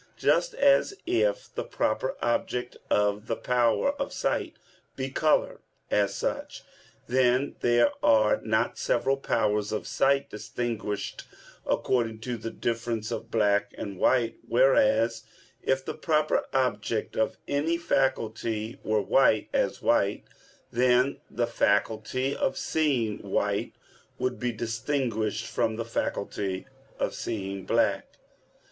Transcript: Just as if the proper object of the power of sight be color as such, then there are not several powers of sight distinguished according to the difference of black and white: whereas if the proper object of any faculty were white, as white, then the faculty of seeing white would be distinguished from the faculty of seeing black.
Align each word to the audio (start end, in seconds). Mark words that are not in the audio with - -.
Just 0.17 0.55
as 0.55 0.95
if 1.05 1.53
the 1.53 1.63
proper 1.63 2.15
object 2.23 2.75
of 2.89 3.27
the 3.27 3.35
power 3.35 3.91
of 4.01 4.11
sight 4.11 4.55
be 4.95 5.11
color 5.11 5.59
as 5.91 6.15
such, 6.15 6.63
then 7.05 7.55
there 7.59 7.91
are 8.01 8.41
not 8.41 8.79
several 8.79 9.15
powers 9.15 9.71
of 9.71 9.85
sight 9.85 10.27
distinguished 10.31 11.25
according 11.67 12.17
to 12.21 12.35
the 12.35 12.49
difference 12.49 13.11
of 13.11 13.29
black 13.29 13.75
and 13.77 13.99
white: 13.99 14.37
whereas 14.47 15.21
if 15.61 15.85
the 15.85 15.93
proper 15.93 16.45
object 16.51 17.15
of 17.15 17.37
any 17.47 17.77
faculty 17.77 18.79
were 18.83 19.01
white, 19.03 19.49
as 19.53 19.83
white, 19.83 20.23
then 20.71 21.19
the 21.29 21.45
faculty 21.45 22.35
of 22.35 22.57
seeing 22.57 23.19
white 23.19 23.75
would 24.17 24.39
be 24.39 24.51
distinguished 24.51 25.45
from 25.45 25.75
the 25.75 25.85
faculty 25.85 26.65
of 26.97 27.13
seeing 27.13 27.65
black. 27.65 28.17